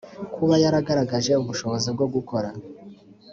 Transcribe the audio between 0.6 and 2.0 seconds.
yaragaragaje ubushobozi